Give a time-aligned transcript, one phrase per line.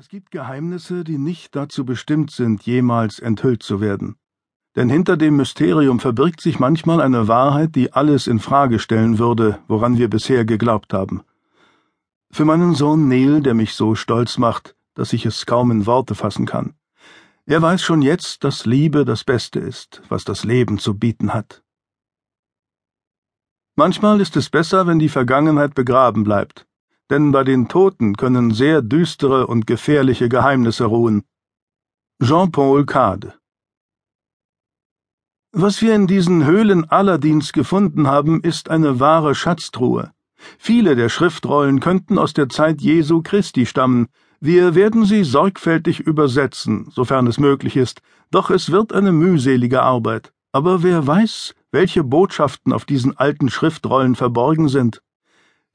[0.00, 4.14] Es gibt Geheimnisse, die nicht dazu bestimmt sind, jemals enthüllt zu werden.
[4.76, 9.58] Denn hinter dem Mysterium verbirgt sich manchmal eine Wahrheit, die alles in Frage stellen würde,
[9.66, 11.22] woran wir bisher geglaubt haben.
[12.30, 16.14] Für meinen Sohn Neil, der mich so stolz macht, dass ich es kaum in Worte
[16.14, 16.74] fassen kann.
[17.44, 21.64] Er weiß schon jetzt, dass Liebe das Beste ist, was das Leben zu bieten hat.
[23.74, 26.67] Manchmal ist es besser, wenn die Vergangenheit begraben bleibt
[27.10, 31.24] denn bei den Toten können sehr düstere und gefährliche Geheimnisse ruhen.
[32.22, 33.34] Jean-Paul Cade
[35.52, 40.12] Was wir in diesen Höhlen Aladins gefunden haben, ist eine wahre Schatztruhe.
[40.58, 44.08] Viele der Schriftrollen könnten aus der Zeit Jesu Christi stammen.
[44.40, 50.32] Wir werden sie sorgfältig übersetzen, sofern es möglich ist, doch es wird eine mühselige Arbeit.
[50.52, 55.02] Aber wer weiß, welche Botschaften auf diesen alten Schriftrollen verborgen sind.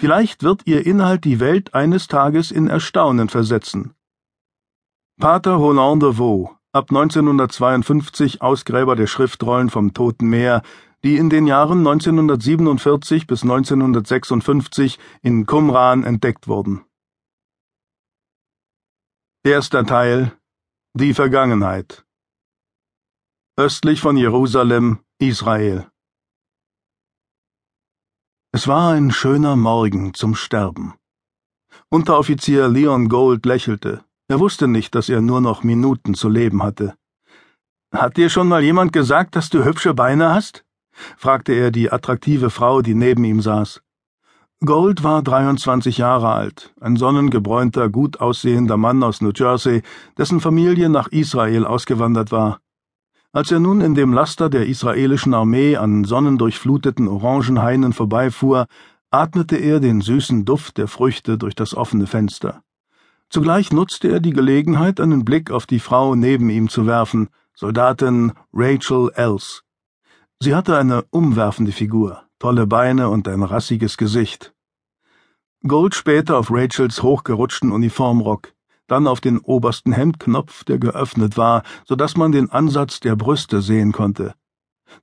[0.00, 3.94] Vielleicht wird ihr Inhalt die Welt eines Tages in Erstaunen versetzen.
[5.20, 10.62] Pater Roland de Vaux, ab 1952 Ausgräber der Schriftrollen vom Toten Meer,
[11.04, 16.82] die in den Jahren 1947 bis 1956 in Qumran entdeckt wurden.
[19.44, 20.32] Erster Teil
[20.94, 22.06] Die Vergangenheit
[23.58, 25.90] Östlich von Jerusalem, Israel
[28.52, 30.94] es war ein schöner Morgen zum Sterben.
[31.88, 34.04] Unteroffizier Leon Gold lächelte.
[34.28, 36.94] Er wusste nicht, dass er nur noch Minuten zu leben hatte.
[37.90, 40.64] Hat dir schon mal jemand gesagt, dass du hübsche Beine hast?
[41.16, 43.82] fragte er die attraktive Frau, die neben ihm saß.
[44.64, 49.82] Gold war 23 Jahre alt, ein sonnengebräunter, gut aussehender Mann aus New Jersey,
[50.18, 52.60] dessen Familie nach Israel ausgewandert war.
[53.32, 58.66] Als er nun in dem Laster der israelischen Armee an sonnendurchfluteten Orangenhainen vorbeifuhr,
[59.12, 62.64] atmete er den süßen Duft der Früchte durch das offene Fenster.
[63.28, 68.32] Zugleich nutzte er die Gelegenheit, einen Blick auf die Frau neben ihm zu werfen, Soldatin
[68.52, 69.62] Rachel Els.
[70.40, 74.52] Sie hatte eine umwerfende Figur, tolle Beine und ein rassiges Gesicht.
[75.64, 78.54] Gold spähte auf Rachels hochgerutschten Uniformrock
[78.90, 83.62] dann auf den obersten Hemdknopf, der geöffnet war, so dass man den Ansatz der Brüste
[83.62, 84.34] sehen konnte.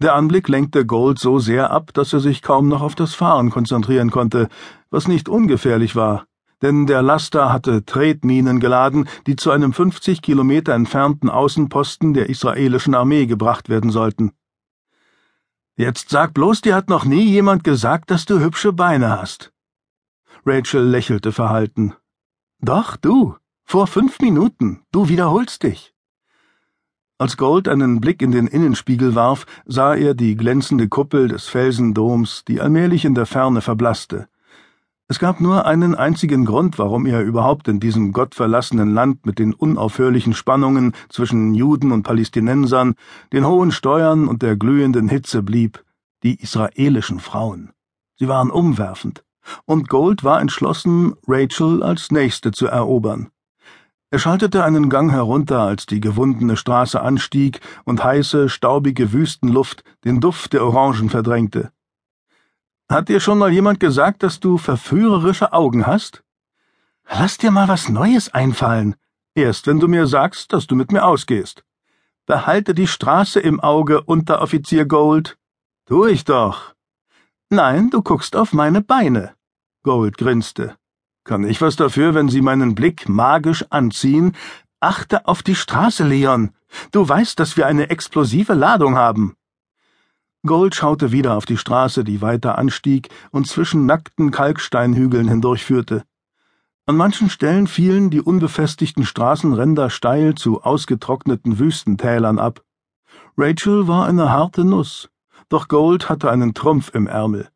[0.00, 3.50] Der Anblick lenkte Gold so sehr ab, dass er sich kaum noch auf das Fahren
[3.50, 4.48] konzentrieren konnte,
[4.90, 6.24] was nicht ungefährlich war,
[6.62, 12.94] denn der Laster hatte Tretminen geladen, die zu einem 50 Kilometer entfernten Außenposten der israelischen
[12.94, 14.32] Armee gebracht werden sollten.
[15.76, 19.52] Jetzt sag bloß, dir hat noch nie jemand gesagt, dass du hübsche Beine hast.
[20.46, 21.94] Rachel lächelte verhalten.
[22.60, 23.36] Doch, du.
[23.64, 24.82] Vor fünf Minuten.
[24.92, 25.94] Du wiederholst dich.
[27.18, 32.44] Als Gold einen Blick in den Innenspiegel warf, sah er die glänzende Kuppel des Felsendoms,
[32.46, 34.28] die allmählich in der Ferne verblasste.
[35.08, 39.52] Es gab nur einen einzigen Grund, warum er überhaupt in diesem gottverlassenen Land mit den
[39.54, 42.94] unaufhörlichen Spannungen zwischen Juden und Palästinensern,
[43.32, 45.84] den hohen Steuern und der glühenden Hitze blieb,
[46.22, 47.70] die israelischen Frauen.
[48.16, 49.24] Sie waren umwerfend,
[49.64, 53.30] und Gold war entschlossen, Rachel als Nächste zu erobern.
[54.14, 60.20] Er schaltete einen Gang herunter, als die gewundene Straße anstieg und heiße, staubige Wüstenluft den
[60.20, 61.72] Duft der Orangen verdrängte.
[62.88, 66.22] Hat dir schon mal jemand gesagt, dass du verführerische Augen hast?
[67.10, 68.94] Lass dir mal was Neues einfallen.
[69.34, 71.64] Erst wenn du mir sagst, dass du mit mir ausgehst.
[72.24, 75.36] Behalte die Straße im Auge, Unteroffizier Gold.
[75.86, 76.72] Tu ich doch.
[77.50, 79.34] Nein, du guckst auf meine Beine.
[79.82, 80.76] Gold grinste.
[81.24, 84.32] Kann ich was dafür, wenn Sie meinen Blick magisch anziehen?
[84.78, 86.50] Achte auf die Straße, Leon.
[86.92, 89.34] Du weißt, dass wir eine explosive Ladung haben.
[90.46, 96.04] Gold schaute wieder auf die Straße, die weiter anstieg und zwischen nackten Kalksteinhügeln hindurchführte.
[96.84, 102.62] An manchen Stellen fielen die unbefestigten Straßenränder steil zu ausgetrockneten Wüstentälern ab.
[103.38, 105.08] Rachel war eine harte Nuss,
[105.48, 107.48] doch Gold hatte einen Trumpf im Ärmel.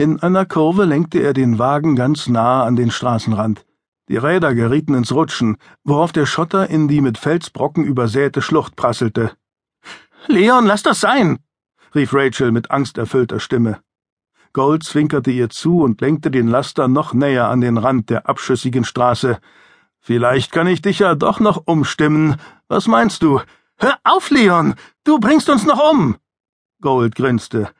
[0.00, 3.66] In einer Kurve lenkte er den Wagen ganz nah an den Straßenrand.
[4.08, 9.32] Die Räder gerieten ins Rutschen, worauf der Schotter in die mit Felsbrocken übersäte Schlucht prasselte.
[10.28, 11.40] Leon, lass das sein!
[11.96, 13.80] rief Rachel mit angsterfüllter Stimme.
[14.52, 18.84] Gold zwinkerte ihr zu und lenkte den Laster noch näher an den Rand der abschüssigen
[18.84, 19.40] Straße.
[19.98, 22.36] Vielleicht kann ich dich ja doch noch umstimmen.
[22.68, 23.40] Was meinst du?
[23.78, 24.76] Hör auf, Leon!
[25.02, 26.14] Du bringst uns noch um!
[26.80, 27.72] Gold grinste.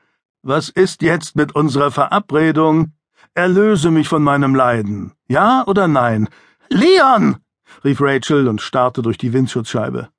[0.42, 2.92] Was ist jetzt mit unserer Verabredung?
[3.34, 5.12] Erlöse mich von meinem Leiden.
[5.26, 6.28] Ja oder nein?
[6.68, 7.38] Leon!
[7.84, 10.10] rief Rachel und starrte durch die Windschutzscheibe.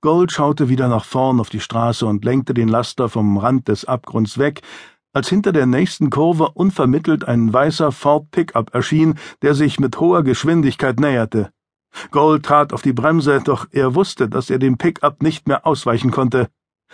[0.00, 3.84] Gold schaute wieder nach vorn auf die Straße und lenkte den Laster vom Rand des
[3.84, 4.62] Abgrunds weg,
[5.12, 10.22] als hinter der nächsten Kurve unvermittelt ein weißer Ford Pickup erschien, der sich mit hoher
[10.22, 11.50] Geschwindigkeit näherte.
[12.10, 16.10] Gold trat auf die Bremse, doch er wusste, dass er dem Pickup nicht mehr ausweichen
[16.10, 16.48] konnte.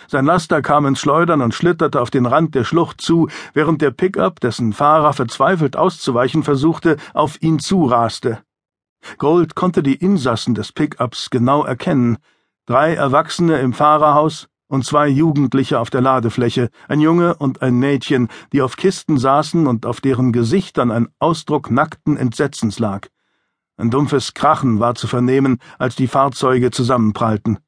[0.07, 3.91] Sein Laster kam ins Schleudern und schlitterte auf den Rand der Schlucht zu, während der
[3.91, 8.39] Pickup, dessen Fahrer verzweifelt auszuweichen versuchte, auf ihn zuraste.
[9.17, 12.17] Gold konnte die Insassen des Pickups genau erkennen.
[12.65, 18.29] Drei Erwachsene im Fahrerhaus und zwei Jugendliche auf der Ladefläche, ein Junge und ein Mädchen,
[18.53, 23.07] die auf Kisten saßen und auf deren Gesichtern ein Ausdruck nackten Entsetzens lag.
[23.75, 27.59] Ein dumpfes Krachen war zu vernehmen, als die Fahrzeuge zusammenprallten.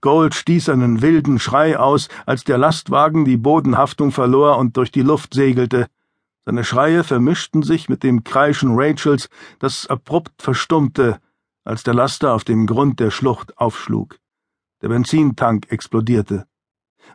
[0.00, 5.02] Gold stieß einen wilden Schrei aus, als der Lastwagen die Bodenhaftung verlor und durch die
[5.02, 5.88] Luft segelte.
[6.44, 9.28] Seine Schreie vermischten sich mit dem Kreischen Rachels,
[9.58, 11.20] das abrupt verstummte,
[11.64, 14.18] als der Laster auf dem Grund der Schlucht aufschlug.
[14.80, 16.46] Der Benzintank explodierte.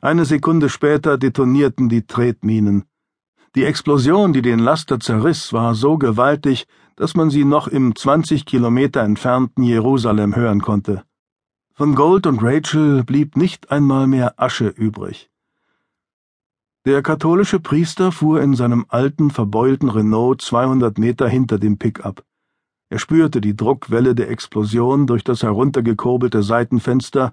[0.01, 2.85] Eine Sekunde später detonierten die Tretminen.
[3.55, 8.45] Die Explosion, die den Laster zerriss, war so gewaltig, dass man sie noch im 20
[8.45, 11.03] Kilometer entfernten Jerusalem hören konnte.
[11.75, 15.31] Von Gold und Rachel blieb nicht einmal mehr Asche übrig.
[16.85, 22.23] Der katholische Priester fuhr in seinem alten, verbeulten Renault 200 Meter hinter dem Pickup.
[22.89, 27.31] Er spürte die Druckwelle der Explosion durch das heruntergekurbelte Seitenfenster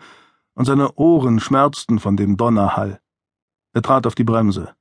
[0.54, 2.98] und seine Ohren schmerzten von dem Donnerhall.
[3.74, 4.74] Er trat auf die Bremse.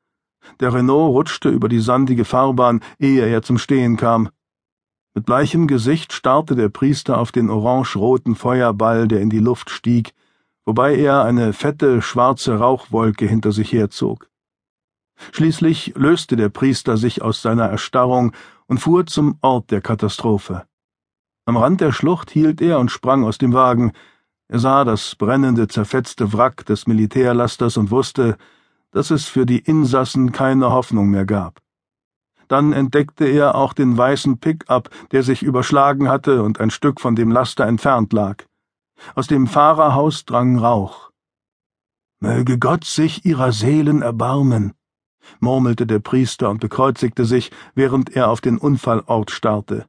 [0.61, 4.29] Der Renault rutschte über die sandige Fahrbahn, ehe er zum Stehen kam.
[5.15, 10.13] Mit bleichem Gesicht starrte der Priester auf den orange-roten Feuerball, der in die Luft stieg,
[10.65, 14.29] wobei er eine fette, schwarze Rauchwolke hinter sich herzog.
[15.31, 18.33] Schließlich löste der Priester sich aus seiner Erstarrung
[18.67, 20.65] und fuhr zum Ort der Katastrophe.
[21.45, 23.93] Am Rand der Schlucht hielt er und sprang aus dem Wagen.
[24.47, 28.37] Er sah das brennende, zerfetzte Wrack des Militärlasters und wusste,
[28.91, 31.59] dass es für die Insassen keine Hoffnung mehr gab.
[32.49, 37.15] Dann entdeckte er auch den weißen Pickup, der sich überschlagen hatte und ein Stück von
[37.15, 38.43] dem Laster entfernt lag.
[39.15, 41.11] Aus dem Fahrerhaus drang Rauch.
[42.19, 44.73] Möge Gott sich ihrer Seelen erbarmen,
[45.39, 49.85] murmelte der Priester und bekreuzigte sich, während er auf den Unfallort starrte.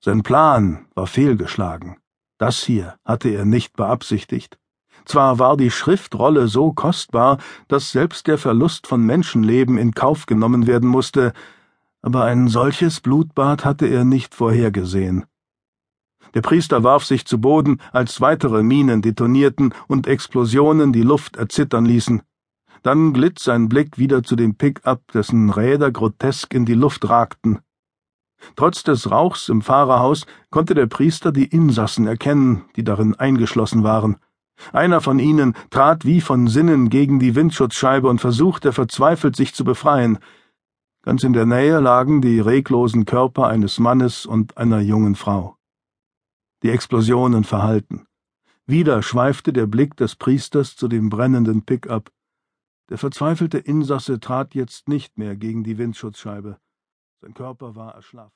[0.00, 1.96] Sein Plan war fehlgeschlagen.
[2.36, 4.58] Das hier hatte er nicht beabsichtigt.
[5.04, 10.66] Zwar war die Schriftrolle so kostbar, dass selbst der Verlust von Menschenleben in Kauf genommen
[10.66, 11.32] werden musste,
[12.02, 15.24] aber ein solches Blutbad hatte er nicht vorhergesehen.
[16.34, 21.84] Der Priester warf sich zu Boden, als weitere Minen detonierten und Explosionen die Luft erzittern
[21.84, 22.22] ließen.
[22.82, 27.60] Dann glitt sein Blick wieder zu dem Pickup, dessen Räder grotesk in die Luft ragten.
[28.56, 34.16] Trotz des Rauchs im Fahrerhaus konnte der Priester die Insassen erkennen, die darin eingeschlossen waren.
[34.72, 39.64] Einer von ihnen trat wie von Sinnen gegen die Windschutzscheibe und versuchte verzweifelt, sich zu
[39.64, 40.18] befreien.
[41.02, 45.56] Ganz in der Nähe lagen die reglosen Körper eines Mannes und einer jungen Frau.
[46.62, 48.06] Die Explosionen verhallten.
[48.66, 52.10] Wieder schweifte der Blick des Priesters zu dem brennenden Pickup.
[52.88, 56.58] Der verzweifelte Insasse trat jetzt nicht mehr gegen die Windschutzscheibe.
[57.20, 58.34] Sein Körper war erschlafft.